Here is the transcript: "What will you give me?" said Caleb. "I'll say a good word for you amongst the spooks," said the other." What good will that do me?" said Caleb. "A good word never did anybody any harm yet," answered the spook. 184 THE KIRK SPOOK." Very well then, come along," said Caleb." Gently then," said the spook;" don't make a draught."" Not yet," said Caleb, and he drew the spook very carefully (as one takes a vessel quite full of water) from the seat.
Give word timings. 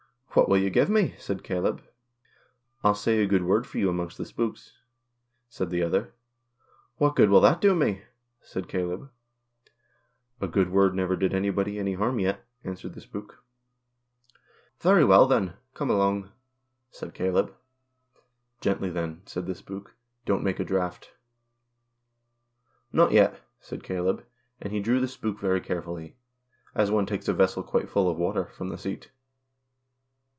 "What 0.33 0.47
will 0.47 0.57
you 0.59 0.69
give 0.69 0.89
me?" 0.89 1.13
said 1.19 1.43
Caleb. 1.43 1.81
"I'll 2.85 2.95
say 2.95 3.21
a 3.21 3.27
good 3.27 3.43
word 3.43 3.67
for 3.67 3.79
you 3.79 3.89
amongst 3.89 4.17
the 4.17 4.23
spooks," 4.23 4.77
said 5.49 5.69
the 5.71 5.83
other." 5.83 6.13
What 6.99 7.17
good 7.17 7.29
will 7.29 7.41
that 7.41 7.59
do 7.59 7.75
me?" 7.75 8.03
said 8.51 8.69
Caleb. 8.69 9.11
"A 10.39 10.47
good 10.47 10.69
word 10.71 10.95
never 10.95 11.17
did 11.17 11.33
anybody 11.33 11.77
any 11.77 11.95
harm 11.95 12.17
yet," 12.17 12.45
answered 12.63 12.93
the 12.93 13.01
spook. 13.01 13.43
184 14.79 14.79
THE 14.79 14.79
KIRK 14.79 14.79
SPOOK." 14.79 14.83
Very 14.89 15.03
well 15.03 15.27
then, 15.27 15.53
come 15.73 15.89
along," 15.89 16.31
said 16.91 17.13
Caleb." 17.13 17.53
Gently 18.61 18.89
then," 18.89 19.23
said 19.25 19.47
the 19.47 19.53
spook;" 19.53 19.95
don't 20.25 20.45
make 20.45 20.61
a 20.61 20.63
draught."" 20.63 21.11
Not 22.93 23.11
yet," 23.11 23.41
said 23.59 23.83
Caleb, 23.83 24.25
and 24.61 24.71
he 24.71 24.79
drew 24.79 25.01
the 25.01 25.09
spook 25.09 25.39
very 25.41 25.59
carefully 25.59 26.15
(as 26.73 26.89
one 26.89 27.05
takes 27.05 27.27
a 27.27 27.33
vessel 27.33 27.63
quite 27.63 27.89
full 27.89 28.09
of 28.09 28.15
water) 28.17 28.45
from 28.45 28.69
the 28.69 28.77
seat. 28.77 29.11